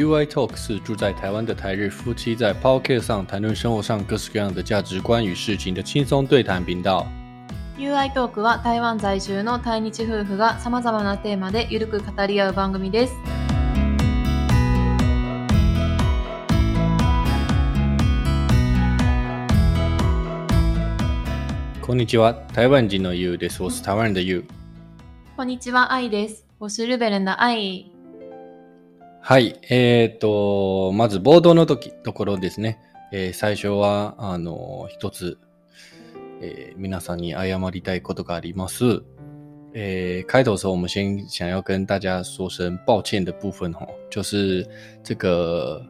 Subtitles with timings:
[0.00, 7.06] UI Talk 是住在台湾的台日夫妻在 Podcast 上谈论生活上各式各样的价值观与事情的轻松对谈频道。
[7.78, 13.14] UI トークは台湾在住の対日夫婦が様々なテーマでゆるく語り合う番組です。
[21.82, 23.62] こんにちは，台湾人の You です。
[23.62, 24.44] 我是台湾人的 You。
[25.36, 26.46] こんにちは、愛です。
[26.58, 27.89] 我是日本人的愛。
[29.22, 29.60] はい。
[29.68, 32.78] えっ、と、まず冒頭の時、ところですね。
[33.12, 35.38] えー最初は、あの、一つ、
[36.40, 39.02] えー皆さんに謝りたいことがあります。
[39.74, 44.66] 诶，开头的时候，我们先想要跟大家说声抱歉的部分哈，就是
[45.04, 45.80] 这个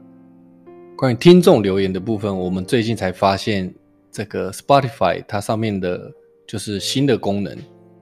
[0.96, 3.72] 关于听众留言的部分，我们最近才发现
[4.10, 6.12] 这个 Spotify 它上面的
[6.46, 7.56] 就是新的功能，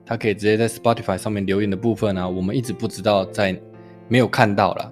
[0.05, 3.57] 它可以直接在 Spotify 上面留言的部分啊，我们一直不知道在
[4.09, 4.91] 没有看到啦。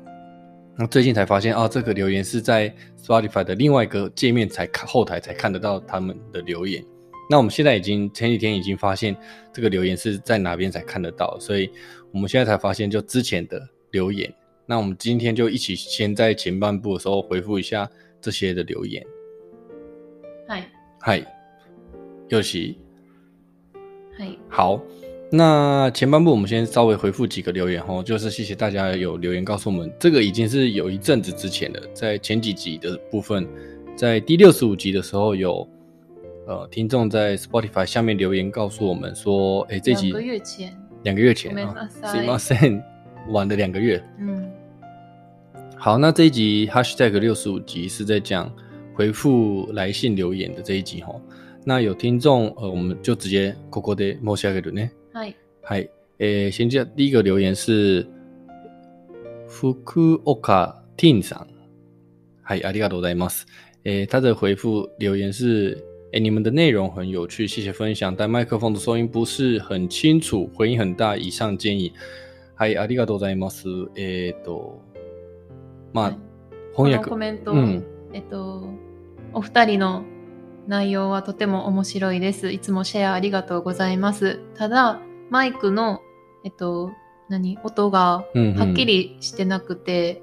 [0.77, 6.85] 那最近才发现啊，这个留言是在 Spotify 的另外一个界面才看后台才看得到他们的留言。
[7.31, 9.17] 那我们现在已经前几天已经发现
[9.53, 11.71] 这个留言是在哪边才看得到，所以
[12.11, 14.33] 我们现在才发现就之前的留言。
[14.65, 17.89] 那我们今天就一起先在前半部的时候回复一下
[18.21, 19.05] 这些的留言。
[20.48, 20.65] はい。
[21.01, 21.27] 嗨，
[22.29, 22.79] 尤其
[24.19, 24.39] はい。
[24.48, 24.81] 好，
[25.31, 33.47] 那前半部我们先稍微回复几个留言哦，就是谢谢大家有留言告诉我们，这个已经是有一阵子之前的，在前几集的部分，
[33.97, 35.67] 在第六十五集的时候有
[36.47, 40.79] 呃听众在 Spotify 下面留言告诉我们说，哎，这集两个月前。
[41.03, 42.83] 两个月前ごめん啊な，さいすいません，
[43.33, 44.01] 晚了两个月。
[44.21, 44.51] うん。
[45.77, 48.48] 好，那这一集 Hashtag 六十五集是在讲
[48.95, 51.12] 回复来信留言的这一集哈。
[51.65, 54.91] 那有听众呃，我们就直接ここで申し上げるね。
[55.18, 55.36] はい。
[55.64, 55.90] はい。
[56.20, 58.08] 诶，先讲第一个留言是
[59.48, 59.73] 福
[60.23, 61.48] 岡 Tin さん。
[62.44, 63.48] はい、ありがとうございます。
[63.83, 71.17] 诶，他的回复留言是：诶，你们的内容很有趣，谢谢分享，但麦克风的收音不是很清楚，回音很大。
[71.17, 71.92] 以上建议。
[72.54, 73.67] はい、ありがとうございます。
[73.95, 74.84] えっ、と、
[75.94, 76.17] まあ、
[76.76, 78.70] この翻訳コメント、うんえっと、
[79.34, 80.04] お二人の
[80.67, 82.52] 内容はとても面白いです。
[82.52, 84.39] いつもシェアありがとうございます。
[84.54, 86.02] ただ、マイクの、
[86.45, 86.92] えっと、
[87.30, 87.60] 何？
[87.64, 90.21] 音がはっきりしてなくて、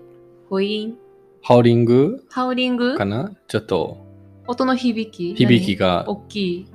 [0.48, 0.96] 母音
[1.42, 2.24] ハウリング？
[2.30, 2.96] ハウリング？
[2.96, 3.32] かな？
[3.48, 4.06] ちょっと
[4.46, 5.34] 音の響き？
[5.34, 6.16] 響きが何？
[6.16, 6.68] 大きい。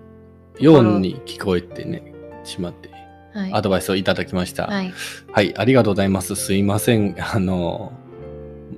[0.60, 2.14] ように聞こえてね、
[2.44, 2.92] しまって、
[3.34, 3.54] はい。
[3.54, 4.68] アドバイスをいただきました。
[4.68, 4.94] はい。
[5.32, 6.36] はい、ありがとうございます。
[6.36, 7.16] すいません。
[7.18, 7.94] あの、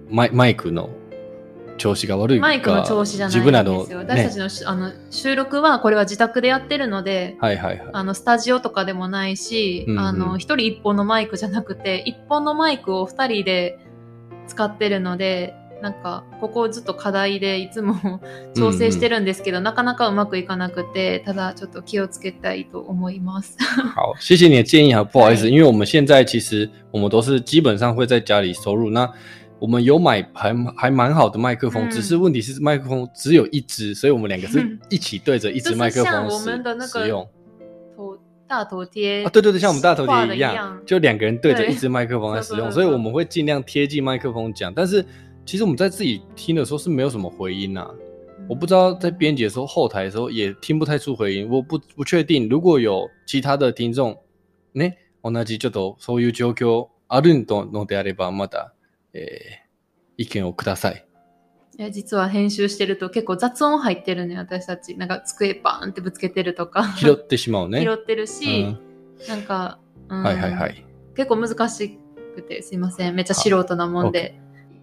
[0.10, 0.90] マイマイクの
[1.82, 3.98] 調子が悪いかマイクの調子じゃないんですよ。
[3.98, 7.90] 私たちね、のしあの収録はこれは自宅でやってるので、はいはいはい。
[7.92, 13.80] あのスタジオとかでもないし、うんうんあの一人一本のマイクじゃなくて一本のマイクを二人で
[14.48, 17.96] 使ってるのでなんかここをずっと課題でいつも
[18.56, 23.58] 調整してるんですけど、なかなかうまくいかなくてただちょっと気をつけたいと思います。
[23.96, 29.10] 好，谢谢你的建议啊，不好意思，嗨因为我们现在其实我们都是基本上会在家里收录，那
[29.61, 37.27] 我们有买还还蛮好的麦克风，嗯只是问题是麦克风只有一支，所以我们两个是嗯 一起对着一支麦克就是像我风使们的那个使用。
[37.97, 44.73] 头大头贴啊，对对对，像我们大头画的贴一样，一样就两个人对着对一支麦克风来 使用，对对对所以我们会尽量贴近麦克风讲。
[44.73, 45.05] 但是
[45.45, 47.89] 其实我们在自己听的时候是没有什么回音呐、
[48.49, 52.49] 我不知道在编辑的时候后台的时候也听不太出回音，我不不确定。
[52.49, 54.17] 如果有其他的听众，
[54.75, 58.73] ね、同じちょっとそういう状況あるのであればまた、
[59.14, 59.72] えー
[60.18, 61.06] 意見をください。
[61.80, 67.82] いや実は編集してると結構雑音入ってるね私たちなんか机バーンってぶつけてるとか拾ってしまうね。
[67.82, 68.80] 拾ってるし、うん
[69.28, 69.80] なんか、
[70.10, 70.86] うんはいはいはい。
[71.16, 72.00] 結構難し
[72.36, 74.40] くてすいませんめっちゃ素人なもんで、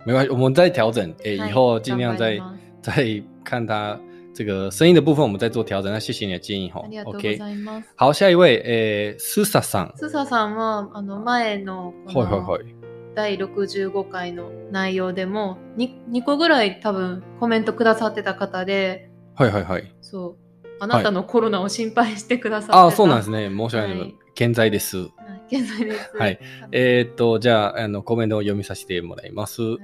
[0.06, 1.14] 没关系，我们再调整。
[1.24, 2.40] 诶、はい以后尽量再
[2.82, 4.00] 再看它
[4.34, 5.92] 这个声音的部分，我们再做调整。
[5.92, 7.38] 那谢谢你的建议哈 OK。
[7.96, 9.92] 好，下一位，诶、スサさん。
[9.96, 12.77] スサさんはあの前のはいはいはい。
[13.19, 19.93] 第65回の内容でも 2, 2個ぐらい多分コメントくださってた方ではいはいはい。
[20.00, 23.49] そうあなたのコロナを心配してくださってた、ああ、そうなんですね。
[23.49, 23.99] 申し訳ない。
[23.99, 24.99] はい健在です。
[24.99, 25.09] はい
[25.56, 26.17] 現在です。
[26.17, 26.38] はい
[26.70, 29.62] えーっと、じゃあ、あの、コメントを読みさせてもらいます。
[29.62, 29.81] はい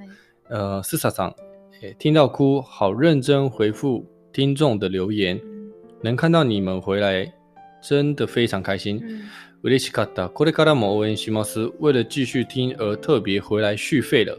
[0.95, 1.35] さん，
[1.81, 5.41] 诶、听到哭，好认真回复听众的留言，
[6.01, 7.33] 能看到你们回来，
[7.81, 9.01] 真的非常开心。
[9.03, 9.21] うん
[9.65, 10.29] 嬉しかった。
[10.29, 11.71] これからも応援します。
[11.79, 14.37] 为了继续听而特别回来续费了。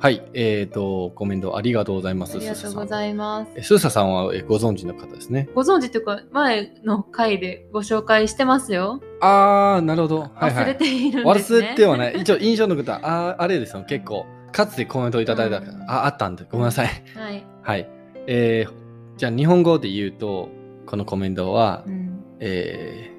[0.00, 2.38] はい、えーと、コメントありがとうございます。
[2.38, 3.62] ありがとうごいざいます。
[3.62, 5.50] スーサさんはえご存知の方ですね。
[5.54, 9.02] ご存知というか、前の回でご紹介してますよ。
[9.20, 10.20] あー、なるほど。
[10.34, 10.76] はいは忘れい。
[10.76, 11.66] ているんですね。
[11.66, 12.14] 忘れてはない。
[12.18, 13.84] 一応 印象の方、あーあれですよ。
[13.86, 16.86] 結構、かつてコメントいただいた、うんあ、あったんで、ごめんなさい。
[17.14, 17.44] はい。
[17.62, 17.88] はい。
[18.26, 18.72] えー、
[19.18, 20.48] じゃあ日本語で言うと、
[20.86, 22.24] このコメントはう、ん。
[22.40, 23.11] えー、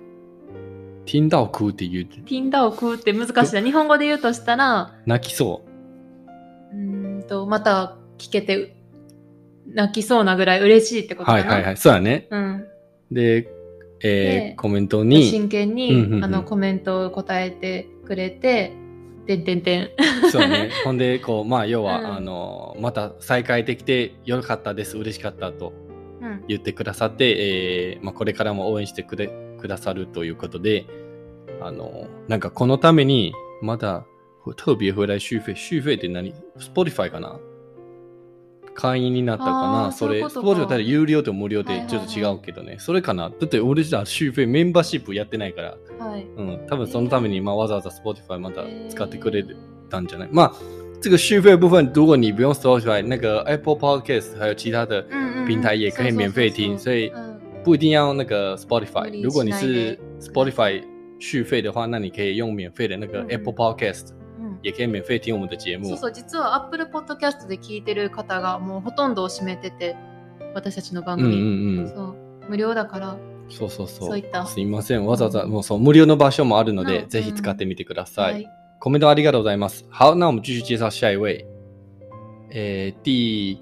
[1.05, 3.61] 听到哭って言う、ティンダを食うって難しいな。
[3.61, 8.75] 日本語で言うとしたら、泣きそうーんと、また聞けて、
[9.67, 11.25] 泣きそうなぐらい嬉しいってこう。
[11.25, 11.45] とかな。
[11.45, 11.77] はいはいはい。
[11.77, 12.27] そうだね。
[12.31, 12.65] うん。
[13.11, 13.49] で、
[14.01, 18.73] えでー、コメントに、真剣うんうんに、うんあの、コメントを答えてくれて、
[19.25, 19.89] てんてんてん。
[20.31, 20.69] そうだね。
[20.83, 25.73] ほんで、こう、まあ、要は、うんあの、また再会できてよかったです、嬉しかったと
[26.21, 26.43] うん。
[26.47, 29.29] 言ってくださって、えーまあ、これからも応援してくれ
[29.63, 30.85] くださるということで、
[31.61, 34.05] あの、なんかこのために、まだ
[34.57, 37.39] 特別回来续費、续費って何 ?Spotify かな？
[38.75, 39.51] 会員になったか
[39.85, 39.91] な？
[39.93, 40.47] それ、そういうことか。
[40.47, 42.75] Spotify だったら有料と無料でちょっと違うけどね。
[42.79, 43.29] それかな？
[43.29, 46.25] だって俺じゃ续費メンバーシップやってないから、はい。
[46.25, 49.45] うん、多分そのために、まあ、わざわざ Spotify また使ってくれ
[49.89, 50.53] たんじゃない、まあ、
[50.99, 55.05] 这个续费的部分，如果你不用 Spotify，那个 Apple Podcast 还有其他的
[55.47, 57.32] 平台也可以免费听，所以嗯
[57.63, 60.83] 不一定要那个 Spotify 如果你是で Spotify
[61.19, 65.97] 续费的话，那你可以用免费的那个 Apple Podcast，うん也可以免费听我们的节目そう。
[65.97, 69.95] そう、実は Apple Podcast で聞いてる方がもうほとんどを占めてて、
[70.53, 71.41] 私たちの番うんうん組。
[71.79, 71.87] うん。
[71.87, 72.15] そう、
[72.49, 73.17] 無料だから。
[73.49, 74.09] そうそうそう。
[74.09, 75.05] そういったすいません。
[75.05, 78.33] わざわざもうそう無料の場所もあるので、うんぜひ使ってみてください。
[78.33, 78.49] はい。
[78.79, 79.85] コメントありがとうございます。
[79.89, 81.45] 好，那我们继续介绍下一位。
[82.51, 83.57] 诶，第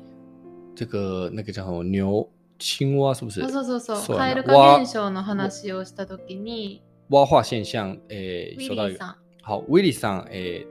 [0.76, 1.84] 这个那个叫什么？
[1.84, 2.28] 牛
[2.62, 3.42] 青蛙是不是？
[3.44, 3.50] あ？
[3.50, 3.98] そうそうそう。
[3.98, 9.16] そう蛙化現象の話をしたときに、蛙化现象，诶，ウィリーさん。
[9.44, 10.68] 好，威利さん，诶，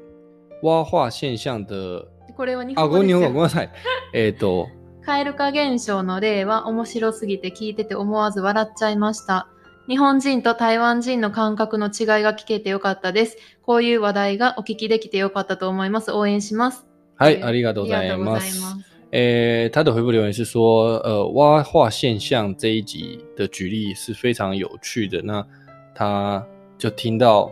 [0.62, 2.06] 蛙化现象的
[2.37, 3.42] これは日あ、本語ですごめんごめんよ。
[3.42, 3.70] なさい。
[4.14, 4.69] えっと、
[5.04, 9.48] 蛙化現象の例は面白すぎて聞いてて思わず笑っちゃいました。
[9.88, 13.37] 日本人と台湾人の感覚の違いが聞けてよかったです。
[13.62, 16.12] こういう話題がお聞きできてよかったと思います。
[16.12, 16.87] 応援します。
[17.16, 18.89] はいありがとうございます。
[19.09, 19.09] ます。
[19.12, 25.21] 诶，他的回复留言是说，呃，蛙化现象这一集的举例是非常有趣的。
[25.21, 25.45] 那
[25.94, 26.45] 他
[26.77, 27.51] 就听到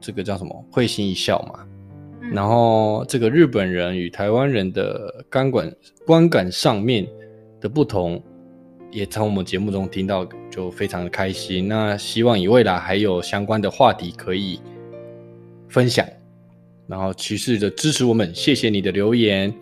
[0.00, 1.60] 这个叫什么，会心一笑嘛。
[2.20, 5.76] うん然后这个日本人与台湾人的观感
[6.06, 7.06] 观感上面
[7.60, 8.22] 的不同，
[8.90, 11.68] 也从我们节目中听到，就非常的开心。
[11.68, 14.58] 那希望以未来还有相关的话题可以
[15.68, 16.06] 分享，
[16.86, 19.54] 然后持续的支持我们，谢谢你的留言。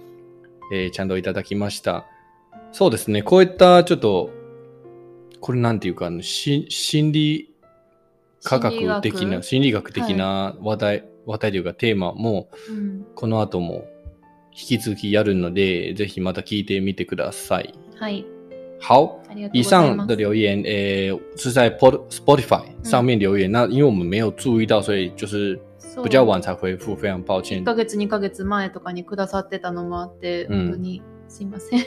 [0.71, 2.05] えーちゃんといただきました。
[2.71, 3.23] そうですね。
[3.23, 4.29] こういったちょっと
[5.39, 7.53] これなんていうかし心理
[8.43, 13.85] 科学的な心理学的な話題、話題というかテーマもうんこの後も
[14.51, 17.73] 引き続きやるので、ぜひまた聞いてみてください。
[17.95, 18.25] はい。
[18.79, 20.07] 好，ありがとう以ございます。
[20.07, 23.51] 上的留言，诶、是在 Pod Spotify 上面留言。
[23.51, 25.59] 那因为我们没有注意到，所以就是
[26.03, 27.63] 比较晚才回复，非常抱歉1。
[27.63, 31.81] ヶ月、2ヶ月前とかにくださってたのもあって、うん本当にすいません。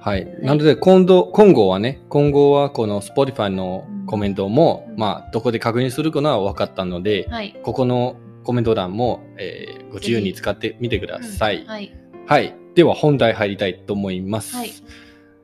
[0.00, 0.26] はい。
[0.42, 7.56] なので、今度、今後はね、今後はこの Spotify のコメントも、うんまあ、どこで確認するかのは分かったので、はい。
[7.62, 11.64] ここのコメント欄も、えーご自由に使ってみてください。
[11.66, 11.92] はい。
[12.26, 12.54] はい。
[12.74, 14.56] では、本題入りたいと思います。
[14.56, 14.70] はい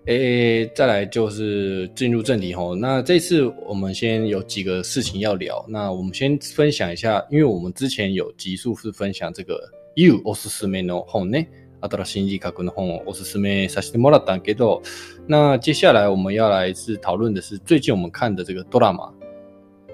[0.06, 2.74] 诶，再来就是进入正题吼。
[2.74, 5.64] 那这次我们先有几个事情要聊。
[5.68, 9.60] 那我们先分享一下，因为我们之前有集数是分享这个
[9.94, 11.46] You おすすめの本ね。
[11.82, 14.82] 新しい心理学の本をおすすめさせてもらったけど、
[15.26, 19.10] 那接下来我们要来是讨论的是最近我们看的这个ドラマ，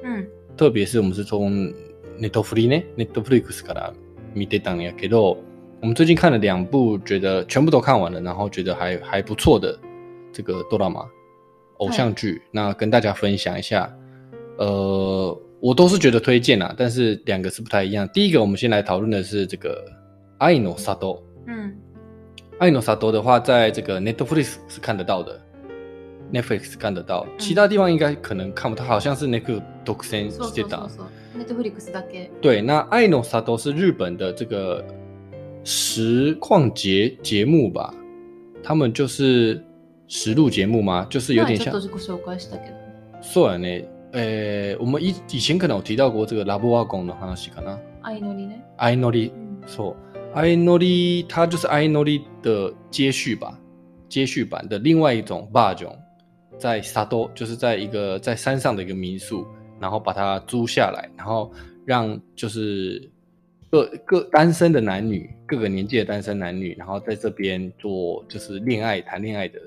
[0.02, 0.26] うん。
[0.54, 1.72] 特别是我们是从
[2.20, 3.94] Netflix 呢，Netflix から
[4.34, 5.38] 見てたんやけど，
[5.80, 9.78] 我们最近看了两部，觉得全部都看完了，然后觉得还还不错的
[10.32, 11.06] 这个ドラマ
[11.78, 13.92] 偶像剧，那跟大家分享一下。
[14.58, 18.08] 呃，我都是觉得推荐啦，但是两个是不太一样。
[18.12, 19.84] 第一个，我们先来讨论的是这个
[20.38, 20.82] 《爱の里》。
[21.46, 21.74] うん。
[22.58, 25.40] 爱の里的话，在这个 Netflix 是看得到的
[26.32, 30.88] ，Netflix 看得到，其他地方应该可能看不到，好像是那个独占してたそうそう。
[30.88, 31.06] そう。
[31.38, 32.30] ネットフリックスだけ。
[32.40, 34.84] 对，那爱の里是日本的这个
[35.62, 37.94] 实况节节目吧？
[38.60, 39.64] 他们就是
[40.07, 41.05] 实录节目吗？
[41.09, 41.89] 就是有点像前ちょっ。
[41.89, 43.21] とご紹介したけどね。
[43.21, 43.87] そうやね。
[44.11, 47.79] 呃，我们以以前可能有提到过这个ラブワゴンの話かな。
[48.03, 48.61] 相乗りね。
[48.77, 49.67] 愛のりうん。
[49.67, 49.95] 错，
[50.33, 53.57] 爱诺利它就是爱诺利的接续吧，
[54.09, 55.97] 接续版的另外一种霸种，
[56.59, 59.47] 在沙多就是在一个在山上的一个民宿，
[59.79, 61.51] 然后把它租下来，然后
[61.85, 63.09] 让就是
[63.71, 69.59] 各各单身的男女，各个年纪的单身男女，然后在这边做就是恋爱谈恋爱的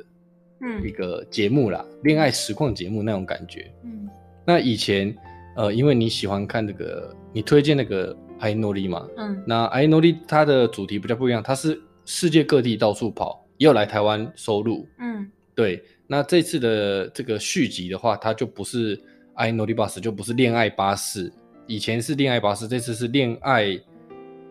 [0.61, 3.71] うん一个节目啦，恋爱实况节目那种感觉。
[3.85, 4.09] うん。
[4.47, 5.15] 那以前，
[5.57, 9.07] 呃，因为你喜欢看那个，你推荐那个 爱诺丽嘛。
[9.17, 9.45] うん。
[9.47, 14.89] 那爱诺丽它的主题比较不一样，它是世界各地到处跑，也有来台湾收录。
[14.99, 15.31] うん。
[15.55, 18.99] 对，那这次的这个续集的话，它就不是
[19.35, 21.33] 爱诺丽巴士，就不是恋爱巴士。
[21.67, 23.79] 以前是恋爱巴士，这次是恋爱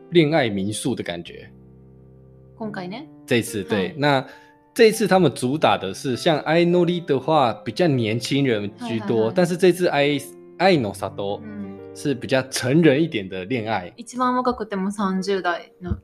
[0.10, 1.50] 恋爱民宿的感觉。
[2.60, 3.08] 今回ね。
[3.26, 4.28] 这一次对，嗯那
[4.80, 10.20] 这一次他们主打的是像爱诺丽的话，比较年轻人居多，嗨嗨嗨但是这次爱
[10.58, 11.66] 爱诺萨多うん。
[11.98, 13.90] 是比较成人一点的恋爱。
[13.96, 15.96] 一番若くても30代の。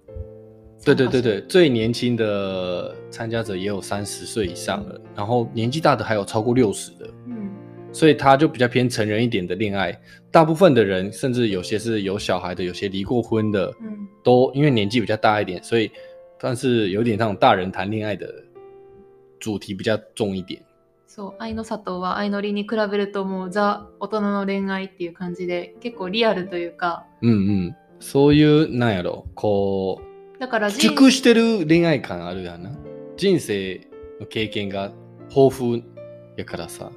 [0.85, 7.49] 对对对对，最年轻的参加者也有三十岁以上了，然后年纪大的还有超过六十的，うん。
[7.91, 9.93] 所以他就比较偏成人一点的恋爱。
[10.31, 14.07] 大部分的人，甚至有些是有小孩的，有些离过婚的，うん。
[14.23, 15.91] 都因为年纪比较大一点，所以
[16.39, 18.33] 算是有点那种大人谈恋爱的
[19.38, 20.62] 主题比较重一点。
[21.06, 27.76] そう、愛の里は愛のりに比べるともうザ大人の恋愛っていう感じで結構リアルというか、うんうん。
[28.00, 30.02] そういう、なんやろ、こ
[30.36, 32.72] う、だから人熟してる恋愛感あるやんな。
[33.16, 33.88] 人生
[34.20, 34.92] の経験が
[35.34, 35.84] 豊富
[36.36, 36.92] やからさ。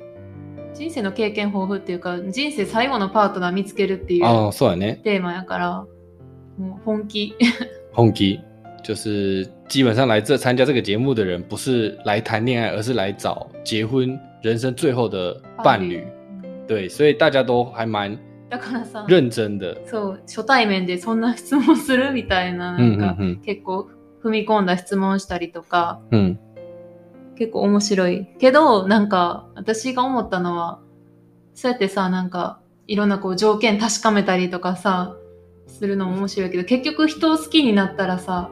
[0.73, 4.99] 人生の経験豊富っていうか、人生最後のパートナー見つけるっていうああ、そうやね。
[5.03, 5.85] テーマやから、
[6.57, 7.35] もう本気。
[7.93, 8.41] 本気？
[8.83, 15.97] 就是基本上来这参加这个节目的人，不是来谈恋爱，而是来找结婚人生最后的伴侣。
[16.01, 16.19] うん
[16.67, 18.15] 对，所以大家都还蛮
[18.47, 19.75] だからさ、认真的。
[19.87, 23.87] そう、初対面でそんな質問するみたいな、 な嗯んか、嗯結構
[24.23, 26.37] 踏み込んだ質問したりとか、嗯
[27.35, 28.27] 結構面白い。
[28.37, 30.79] けど、なんか、私が思ったのは、
[31.55, 35.15] そうやってさ、なんか、いろんなこう条件確かめたりとかさ、
[35.65, 38.51] するのも面白いけど、結局人を好きになったらさ、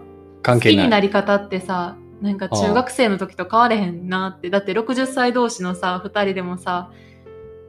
[0.55, 4.49] 好きに関係なり方ってさ、なんか中学生の時と変われへんなって。
[4.49, 6.89] だって60歳同士のさ、二人でもさ、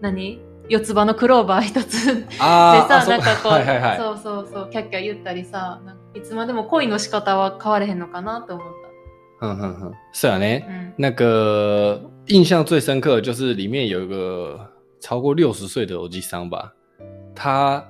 [0.00, 0.40] 何？
[0.70, 3.96] 四つ葉のクローバー一つでさ、なんかこう、はいはいはい。
[3.96, 5.80] そうそうそう、キャッキャ言ったりさ、
[6.14, 8.66] いつまでも恋の仕方は変われへんのかなと思っ
[9.40, 10.60] 嗯哼哼，是啊呢。
[10.60, 10.66] た。
[10.66, 10.92] うん。
[10.98, 14.58] 那个印象最深刻的就是里面有一个
[15.00, 16.72] 超过六十岁的欧吉桑吧，
[17.34, 17.82] 他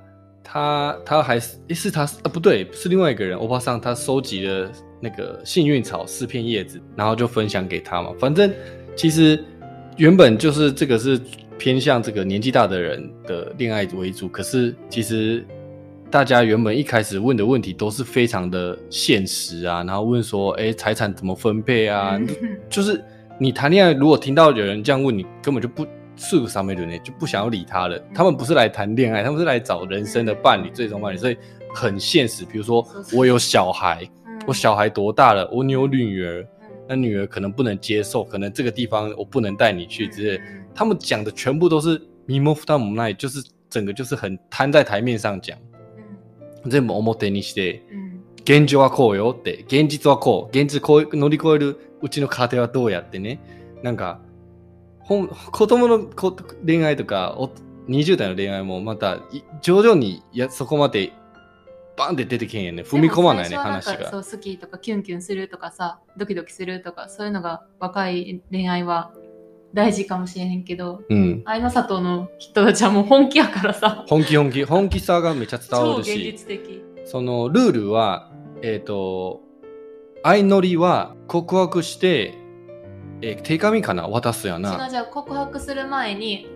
[0.51, 8.11] 他他还是诶是他啊不对是另外一个人欧巴桑，他收集了那个幸运草四片叶子，然后就分享给他嘛。
[8.19, 8.51] 反正
[8.95, 9.43] 其实
[9.97, 11.21] 原本就是这个是
[11.59, 15.45] 偏向这个年纪大的人的恋爱为主，可是其实
[16.09, 22.19] 大家原本一开始问的问题都是非常的现实啊，然后问说，哎，财产怎么分配啊？
[22.67, 22.99] 就是
[23.37, 25.85] 你谈恋爱，如果听到有人这样问你，根本就不
[26.18, 27.98] 是个傻美人呢，就不想要理他了。
[28.14, 31.36] 他们不是来谈恋爱，他们是来找人生的伴侣，最终伴侣，所以
[31.74, 32.44] 很现实。
[32.44, 35.48] 比如说，我有小孩，うん我小孩多大了？
[35.50, 36.46] 我有女儿，うん
[36.88, 40.44] 那女儿可能不能接受，可能这个地方我不能带你去之类的。
[40.44, 45.56] うん他们讲的全部都是迷蒙夫他姆奈，就是整个就是很摊在台面上讲，
[46.70, 47.80] 全部表にして。
[47.92, 48.04] うん
[48.46, 53.40] 現状はこうよって、現実はこう、現実こう乗り越えるうちの家庭はどうやってね、
[53.82, 54.20] なんか、
[55.09, 57.49] ほん子供のこ恋愛とか、お
[57.89, 61.13] 20代の恋愛もまた、い徐々にいやそこまで
[61.97, 62.83] バンって出てけんやね。
[62.83, 64.11] 踏み込まないね、話が。
[64.11, 69.11] そう好きとかキュンキュンするとかさドキドキするとかそういうのが若い恋愛は
[69.73, 71.41] 大事かもしれへんけどうん。
[71.43, 79.41] 愛の里の人たちはもう本気やからさ本気本気、本気さがめちゃ伝わ超現るし、実的そのルールは、えっ、と、
[80.21, 82.37] 相乗りは告白して、
[83.22, 84.86] えー手紙かな渡すや違な。
[84.86, 86.46] うじゃあ告白する前に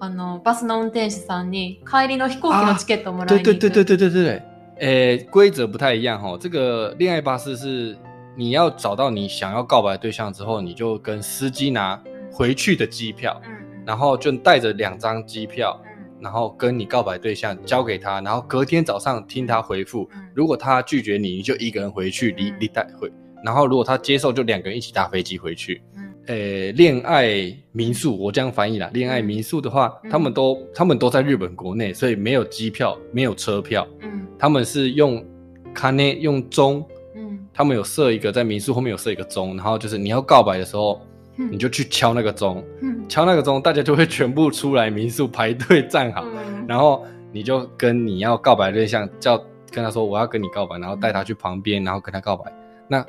[0.00, 4.42] あのバスの運転手さんに帰りの飛行機のチケットをもら对いに行く对对对对对对对，
[4.80, 6.38] 诶，规则不太一样哈。
[6.40, 7.96] 这个恋爱巴士是
[8.36, 12.00] 你要找到你想要告白的对象之后，你就跟司机拿
[12.30, 15.86] 回去的机票，うんうん然后就带着两张机票，う
[16.20, 20.08] ん然后跟你告白对象交给他，然后隔天早上听他回复。
[20.12, 23.10] うん如果他拒绝你，你就一个人回去离嗯离带回。
[23.44, 25.80] 然后如果他接受，就两个人一起搭飞机回去。
[25.96, 28.90] うん诶，恋爱民宿，我这样翻译啦。
[28.92, 33.88] 恋爱民宿的话，嗯他们都他们都在日本国内，所以没有机票，没有车票。
[34.02, 35.24] うん他们是用
[35.72, 41.00] 卡内用钟，うん他们有设一个在民宿后面有设一个钟，然后就是你要告白的时候，
[41.38, 52.52] うん你就去敲那个钟，うん敲那个钟，大家就会全部出来民宿排队站好，うん然后你就跟你要告白的对象叫跟他说我要跟你告白，然后带他去旁边，然后跟他告白。
[52.86, 53.02] 那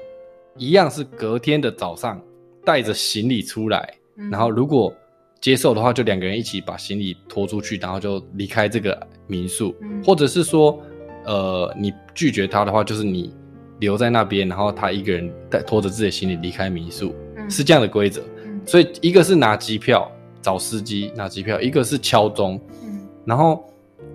[0.57, 2.21] 一样是隔天的早上
[2.65, 4.93] 带着行李出来，うん然后如果
[5.39, 9.73] 接受的话，就两个人一起把行李拖出去，然后就离开这个民宿。
[9.81, 10.77] うん或者是说，
[11.23, 13.33] 呃，你拒绝他的话，就是你
[13.79, 18.21] 留在那边，然后他一个人带拖着自己的行李离开民宿，うん是这样的规则。
[18.21, 22.59] うん所以一个是拿机票找司机拿机票，一个是敲钟。
[22.83, 23.63] うん然后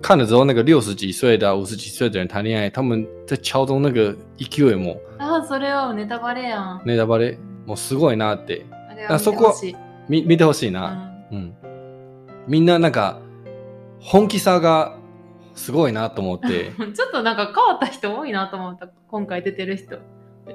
[0.02, 6.82] 看了之后，那个六十几岁的、五十几岁的人谈恋爱，他们在敲钟那个勢いもああ、それはネタバレやん。
[6.84, 7.38] ネタバレ？
[7.66, 8.64] もうすごいなって
[9.08, 9.76] あそこほしい。
[10.08, 11.12] み見てほしいうんな。
[11.30, 11.54] うん。
[12.48, 13.20] みんななんか
[14.00, 14.96] 本気さが
[15.54, 16.72] すごいなと思って。
[16.94, 18.88] ちょっとなんか変わった人多いなと思った。
[19.08, 19.98] 今回出てる人。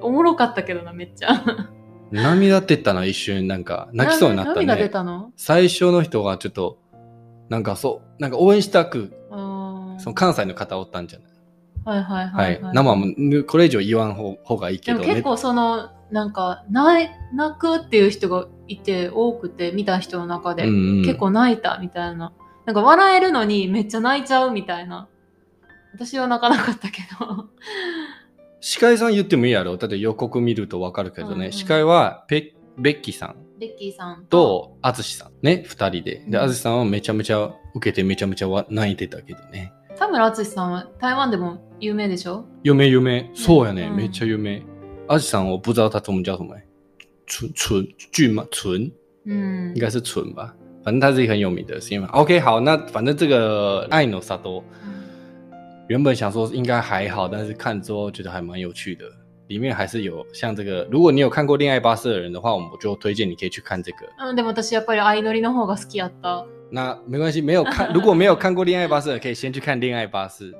[0.01, 1.43] おもろかったけどな、めっちゃ。
[2.11, 4.89] 涙出たな一瞬なんか泣きそうになった涙出ね。
[4.89, 5.31] たの？
[5.37, 6.79] 最初の人がちょっと
[7.49, 9.13] なんかそうなんか応援したく
[9.99, 11.29] その関西の方おったんじゃない？
[11.85, 12.59] はいはいははいい、。
[12.73, 13.05] 生も
[13.47, 15.03] これ以上言わん方方がいいけどね。
[15.03, 20.67] でも結構その、なんか、泣い泣くっていう人がいて、多くて、見た人の中で。
[20.67, 22.33] うんうん結構泣いたみたいな。
[22.65, 25.07] なんか笑えるのにめっちゃ泣いちゃうみたいな。
[25.93, 27.45] 私は泣かなかったけど。
[28.59, 29.77] 司会さん言ってもいいやろ？
[29.77, 34.77] だって予告見るとわかるけどね、うんうん司会はペベッキーさんベッキーさんと。
[34.81, 36.23] アツシさんね二人で。
[36.27, 36.35] でうん。
[36.37, 39.71] アツシさんはめちゃめちゃ受けてめちゃめちゃわ泣いてたけどね。
[39.97, 42.45] 田村淳さんは台湾でも有名でしょ？
[42.63, 43.95] 夢夢そうやね、うん。
[43.95, 44.61] めっちゃ有名。
[45.07, 46.55] アツシさん我不知道他中文叫什么
[47.27, 48.91] 纯纯俊吗纯
[49.25, 49.73] うん。
[49.75, 49.81] 应。
[49.81, 50.55] 该是纯吧。
[50.83, 54.63] 反正他是一个很有名的新闻 OK 好那反正这个爱の里。
[55.87, 59.05] 原本想说应该还好，但是看之后觉得还蛮有趣的。
[59.47, 64.07] 里面还是有像这个，如果你有看过《恋爱巴士》的人的话，我们就推荐你可以去看这个。
[64.19, 66.45] うん、でも私やっぱり相乗りの方が好きやった。
[66.71, 70.51] 那没关系，没有看， 如果没有看过《恋爱巴士》的，可以先去看《恋爱巴士》。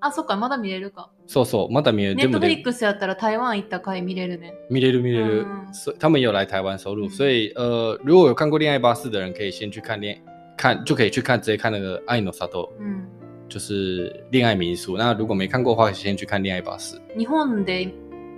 [0.00, 1.08] あ、そっか、まだ見れるか。
[1.26, 2.16] そうそう、まだ見れる。
[2.16, 4.52] ネットフリでックスやったら台湾行った回見れるね。
[4.70, 5.72] 見れる見れる嗯。
[5.72, 10.20] 所以他们有来台湾收录，嗯所以呃，如果有看过《恋爱巴士》的人，可以先去看恋
[10.58, 12.32] 看，就可以去看直接看那个《爱の里》，
[12.78, 13.04] うん。
[13.48, 14.96] 就是恋爱民宿。
[14.96, 16.96] 那如果没看过的话，先去看《恋爱巴士》。
[17.14, 17.90] 日本で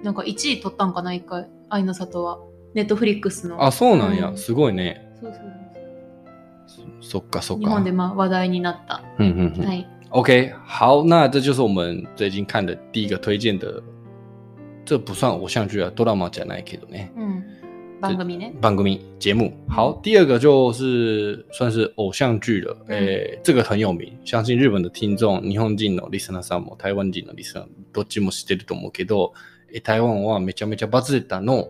[0.03, 1.49] なんか1位取ったんかな、一回。
[1.69, 2.39] 愛の里は。
[2.75, 3.65] ネットフリックスの。
[3.65, 4.29] あ、そうなんや。
[4.29, 5.03] うんすごいね。
[5.21, 7.65] そうそうそっかそっか。
[7.65, 9.03] 日本でまあ話題になった。
[9.19, 9.67] 嗯嗯嗯。
[9.67, 9.87] はい。
[10.11, 13.83] OK，好，那这就是我们最近看的第一个推荐的，
[14.85, 17.11] 这不算偶像剧啊，ドラマじゃないけどね。
[17.17, 17.45] うん。
[17.99, 18.53] 番組ね。
[18.61, 19.53] 番組节目。
[19.69, 29.39] 好，第二个就是算是偶像剧了，嗯诶、这个很有名，相信日本的听众、日本人のリスナーさんも台湾人のリスナーどっちも知ってると思うけど、え
[29.84, 31.68] 台湾はめちゃめちゃバズったの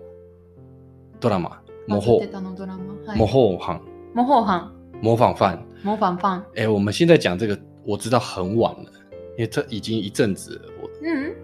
[1.19, 2.93] ドラマ模バズって倣たのドラマ。
[3.05, 3.17] はい。
[3.17, 3.81] 模仿犯
[4.13, 4.71] 模倣犯。
[5.01, 5.65] 模仿犯。
[5.83, 6.43] 模仿犯。
[6.55, 8.91] 哎，我们现在讲这个，我知道很晚了，
[9.37, 10.69] 因为这已经一阵子了。
[10.81, 11.35] 我うん。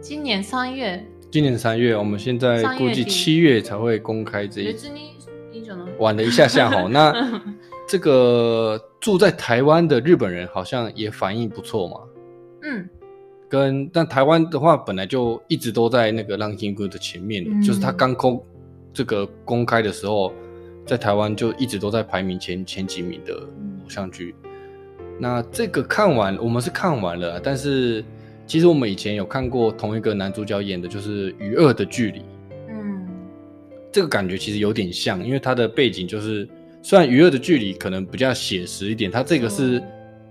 [0.00, 1.04] 今年3月。
[1.30, 5.16] 今年三月，我们现在三月估计底七月才会公开这一別に
[5.50, 6.88] いいんじゃない晚了一下下吼。
[6.88, 7.40] 那
[7.88, 12.00] 这个住在台湾的日本人好像也反应不错嘛。
[12.60, 12.90] うん。
[13.49, 18.43] 跟但台湾的话，本来就一直都在那个 ranking good 的前面的，嗯就是他刚公
[18.93, 20.33] 这个公开的时候，
[20.85, 24.35] 在台湾就一直都在排名前前几名的偶像剧。
[25.19, 28.03] 那这个看完，我们是看完了，但是
[28.45, 32.19] 其实我们以前有看过同一个男主角演的，就是《与恶的距离》。
[32.69, 33.07] うん。
[33.91, 36.47] 这个感觉其实有点像，因为它的背景就是，
[36.83, 39.81] 虽然《娱乐的距离》可能比较写实一点，它这个是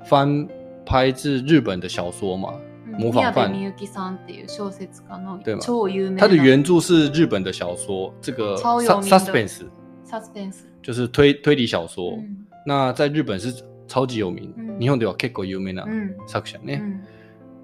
[0.05, 0.47] 翻
[0.85, 2.55] 拍自日本的小说嘛，
[2.96, 9.66] 模仿犯宮部みゆきさんっていう小説家の对吗超有名な它的原著是日本的小说，这个超有名的 suspense
[10.06, 10.66] サスペンス。
[10.82, 13.54] 就是推推理小说，うん那在日本是
[13.88, 16.80] 超级有名，嗯日本では結構有名なうん作者ね。
[16.80, 17.02] うん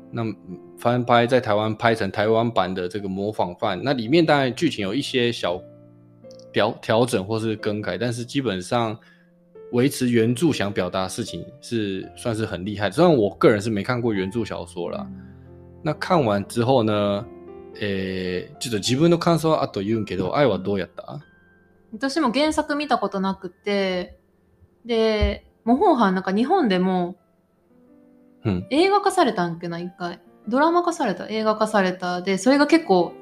[0.09, 0.23] 那
[0.77, 5.61] 翻拍在台湾拍成台湾版的这个模仿犯，那里面当然剧情有一些小
[6.53, 8.97] 调调整或是更改，但是基本上
[9.72, 12.92] 维持原著想表达的事情是算是很厉害的。
[12.94, 15.06] 虽然我个人是没看过原著小说啦，
[15.82, 17.24] 那看完之后呢，
[17.80, 21.20] 诶、ちょっと自分の感想は後言うんけど、愛はどうやった？
[21.92, 24.18] 私も原作見たことなくて、
[24.84, 27.16] で、模倣犯なんか日本でも
[28.44, 28.66] うん。
[28.70, 30.20] 映画化されたんけな、一回。
[30.48, 32.22] ドラマ化された、映画化された。
[32.22, 33.12] で、それが結構、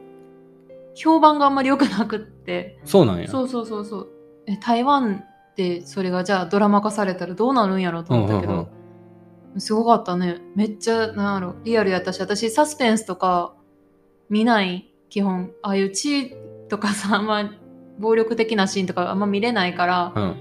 [0.95, 2.81] 評判があんまり良くなくって。
[2.85, 3.29] そうなんや。
[3.29, 4.09] そうそうそうそう。
[4.47, 5.23] え、台湾
[5.61, 8.67] でそれがじゃあドラマ化されたらどうなるんやろうと思ったけど、うんうん
[9.59, 10.41] すごかったね。
[10.55, 13.53] めっちゃ、なんやろ、リアルやったし、私サスペンスとか
[14.29, 15.51] 見ない、基本。
[15.63, 16.37] ああいう血
[16.69, 17.51] とかさ、あんま
[17.99, 20.37] 暴力的なシーンとかあんま見れないから、うん。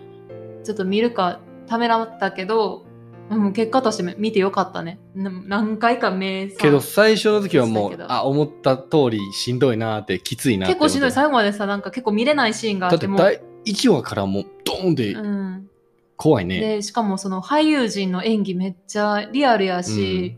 [0.64, 2.86] ちょっと見るかためらったけど、
[3.32, 5.00] もう結果として見てよかったね。
[5.16, 11.10] な何回か目さけど最初の時はもそうあ思った通りしんどいなーってきついなって結構しんどい。
[11.10, 13.16] だ最後までさ、なんか結構見れないシーンがあっても。
[13.16, 15.70] って第1話からもうドーンでうん。
[16.16, 16.60] 怖いね。
[16.60, 20.38] で、しかもその俳優陣の演技めっちゃリアルやし、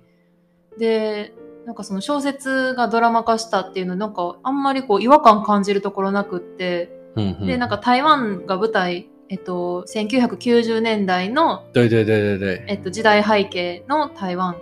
[0.77, 1.33] で、
[1.65, 7.47] なんかその小説がドラマ化したっていうのなんかあんまりこう違和感感じるところなくって、うんうん。
[7.47, 14.57] で、なんか台湾が舞台えっと、1990年代の、えっと、時代背景の台湾。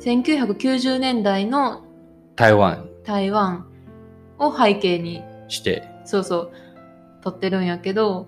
[0.00, 1.84] 1990年代の
[2.34, 2.88] 台湾。
[3.04, 3.66] 台湾
[4.38, 6.52] を背景に、して、そうそう、
[7.22, 8.26] 撮ってるんやけど、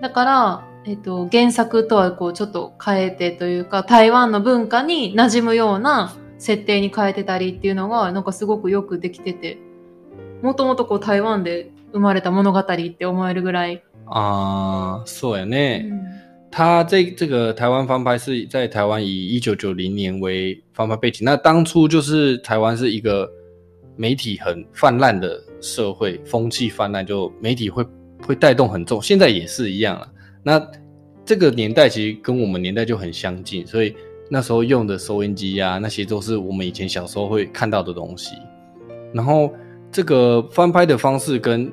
[0.00, 9.58] だから、えっと、原作とはこうちょっと変えてというか、台湾の文化に馴染むような設定に変えてたりっていうのが、なんかすごくよくできてて、
[10.42, 13.82] もともとこう台湾で生まれた物語って思えるぐらい。
[14.06, 15.90] 啊、そうやうね。
[15.90, 16.16] ん
[16.48, 23.28] 它这这个台湾翻拍是在台湾以一九九零年为翻拍背景，那当初就是台湾是一个
[23.96, 27.84] 媒体很泛滥的社会，风气泛滥，就媒体会
[28.25, 30.07] 会带动很重，现在也是一样了。
[30.43, 30.65] 那
[31.25, 33.95] 这个年代其实跟我们年代就很相近，所以
[34.29, 38.35] 那时候用的收音机啊，那些都是我们以前小时候会看到的东西。
[39.13, 39.53] 然后
[39.91, 41.71] 这个翻拍的方式跟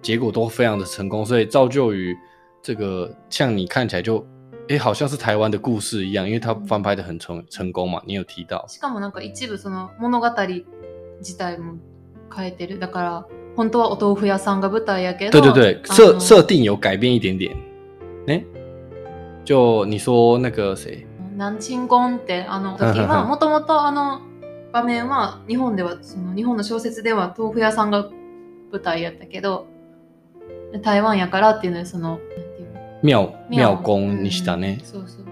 [0.00, 2.16] 结果都非常的成功，所以造就于
[2.62, 4.24] 这个像你看起来就，
[4.68, 10.26] 诶，好像是台湾的故事一样，因为它翻拍的很成成功嘛，你有提到，しかもなんか一部その物語
[11.20, 11.78] 自体も
[12.34, 12.78] 変えてる。
[12.78, 17.55] だから、 本当はお豆腐屋さんが舞台やけど、对对对，设设定有改变一点点，
[18.27, 18.45] 诶，
[19.45, 24.21] 就你说那个谁，南鎮ゴンってあの時は、もともとあの
[24.71, 28.09] 場面は日本では、その日本の小説では豆腐屋さんが
[28.71, 29.67] 舞台やったけど、
[30.81, 32.19] 台湾やからっていうので、その、
[33.03, 34.79] 妙妙公にしたね。
[34.79, 34.85] うん。
[34.85, 35.25] そうそう。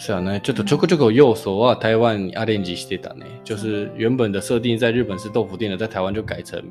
[0.00, 6.62] 是啊，那ちょっとちょこちょこ右手は台湾にアレンジしてたね，就是原本的设定在日本是豆腐店的，在台湾就改成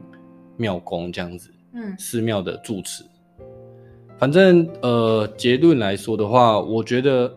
[0.57, 1.49] 庙公这样子。
[1.73, 1.97] うん。
[1.97, 3.03] 寺庙的住持。
[4.19, 7.33] 反正呃，结论来说的话，我觉得，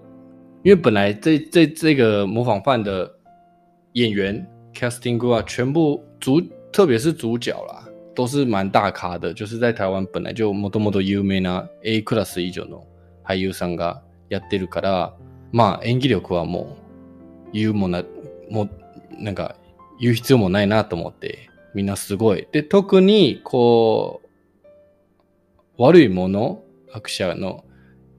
[0.62, 3.11] 因为本来这这这个模仿犯的
[3.95, 12.85] 演员 casting crew 啊，全部主，特别是主角啦，都是蛮大咖的，就是在台湾本来就もともと有名な A クラス以上の
[13.25, 15.14] 俳優さんがやってるから、
[15.54, 16.76] まあ演技力はも
[17.48, 18.04] う言うもな
[18.50, 18.70] もう
[19.24, 19.56] なんか
[20.00, 22.46] 言う必要もないなと思って、みんなすごい。
[22.52, 24.22] で、特にこ
[25.78, 27.63] う悪いもの、アク者の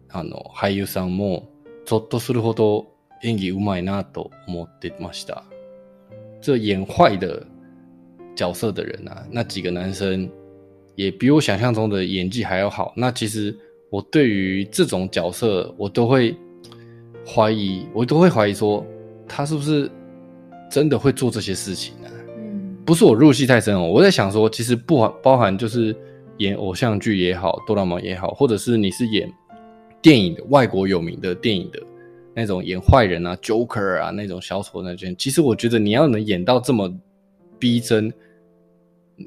[0.09, 1.51] あの俳優さんも
[1.85, 2.87] ゾッとするほど
[3.23, 5.44] 演技うまいなと思ってました。
[6.40, 7.44] 这演坏的
[8.37, 10.31] 角色的人啊，那几个男生
[10.94, 12.92] 也比我想象中的演技还要好。
[12.97, 13.59] 那其实
[13.90, 16.37] 我对于这种角色，我都会
[17.27, 18.85] 怀疑，我都会怀疑说
[19.27, 19.91] 他是不是
[20.71, 22.77] 真的会做这些事情呢、うん。
[22.85, 25.97] 不是我入戏太深哦，我在想说，其实不包含就是
[26.39, 29.33] 演偶像剧也好，哆啦 A 梦也好，或者是你是演
[30.03, 31.81] 电影的外国有名的电影的
[32.35, 36.93] 那种演坏人啊，Joker 啊那种小丑那些，其实我觉得你要能演到这么
[37.59, 38.13] 逼真，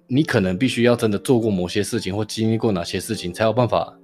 [0.05, 3.97] 你可能必须要真的做过某些事情或经历过哪些事情，才有办法。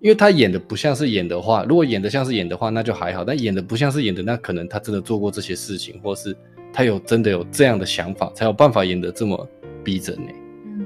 [0.00, 6.36] 因为他演的不像是演的话，如果演的像是演的话，那就还好；但演的不像是演的，那可能他真的做过这些事情，或是
[6.72, 9.48] 他有真的有这样的想法，才有办法演得这么
[9.82, 10.32] 逼真呢。
[10.66, 10.84] うん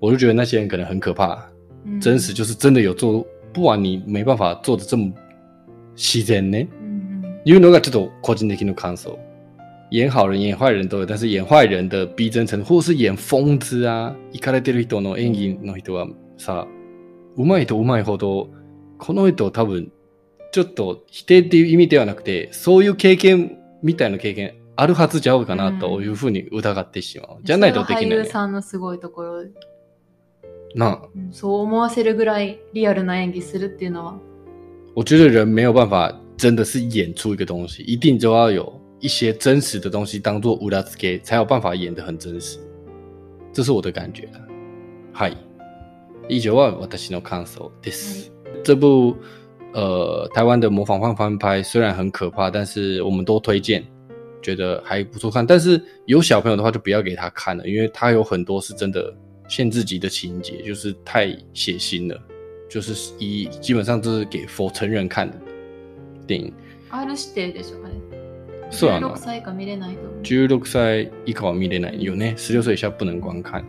[0.00, 1.38] 我就觉得那些人可能很可怕，
[1.86, 5.12] うん真实就是真的有做，不然你没办法做的这么
[5.94, 6.58] 自然呢。
[6.58, 9.16] うんうんいうのがちょっと個人的な感想。
[9.90, 16.66] 演好人、演坏人都有，但是演坏人的逼真程度，或是演疯子啊、イカれてる人の演技の人はさ、
[17.37, 18.49] 上手いと上手いほど、
[18.97, 19.91] この人多分、
[20.51, 27.37] ちょっと否定っていう意味ではなくて、そういう経験みたいな経験あるはずちゃうかなというふうに疑ってしまう。
[27.43, 28.29] じゃないとできない、それは俳優ね。
[28.29, 29.43] さんのすごいところ、
[30.75, 34.19] 那うんそう思わせるぐらいリアルな演技するっていうのは、
[34.93, 42.59] 我觉得人没有办法真的是演出一个东西，一定就要有一些真实的东西当做乌拉斯给，才有办法演得很真实。
[43.53, 44.41] 这是我的感觉啦。
[46.24, 46.36] はい。
[46.36, 48.30] 以上は私の感想です。
[48.62, 49.16] 这部
[49.72, 53.84] 呃台湾的模仿犯翻拍虽然很可怕，但是我们都推荐，
[54.42, 55.46] 觉得还不错看。
[55.46, 59.12] 但是有小朋友的话就不要给他看了，因为他有很多是真的
[59.48, 62.20] 限制级的情节，就是太血腥了。
[62.68, 65.36] 就是以基本上就是给 for 成人看的
[66.24, 66.52] 电影。
[66.88, 68.20] R 指定でしょ、あれ。
[68.70, 70.22] そうやな16歳以下見れないと思う。
[70.22, 72.36] 16歳以下は見れないよね。
[72.36, 73.64] 16岁以下不能观看。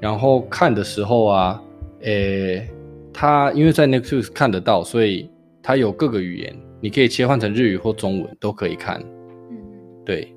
[0.00, 1.62] 然后看的时候啊，
[2.00, 2.68] 诶、
[3.12, 5.30] 它因为在 Netflix 看得到，所以
[5.62, 9.00] 它有各个语言，你可以切换成日语或中文都可以看。
[9.00, 10.34] うん对，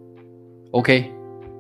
[0.72, 1.12] OK。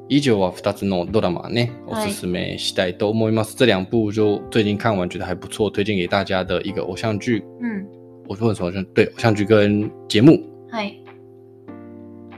[0.08, 3.58] 以上は2つのドラマね、おはいすすめしたいと思います。
[3.58, 7.44] 这两部就最近看完觉得还不错，推荐给大家的一个偶像剧。
[7.60, 7.88] うん。
[8.28, 8.86] 我说什么偶像？
[8.94, 10.40] 对，偶像剧跟节目。
[10.70, 11.00] はい。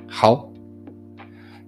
[0.08, 0.50] 好，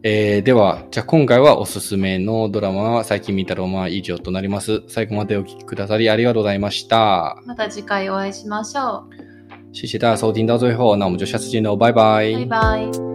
[0.06, 4.82] えー、では、じゃあ今回はおすすめのドラマは最近見たロマン以上となります。
[4.86, 7.40] 最後までお聞きくださりありがとうございました。
[7.46, 9.04] また次回お会いしましょ
[9.72, 12.34] 谢谢大家收听到最后，那我们就下次见喽，拜拜う。
[12.34, 13.13] バイバイ。